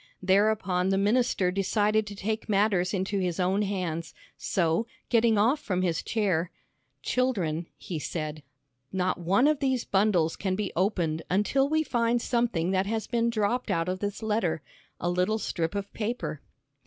[0.23, 4.15] Thereupon the minister decided to take matters into his own hands.
[4.35, 6.49] So getting off from his chair,
[7.03, 8.41] "Children," he said,
[8.91, 13.29] "not one of these bundles can be opened until we find something that has been
[13.29, 14.63] dropped out of this letter.
[14.99, 16.41] A little strip of paper."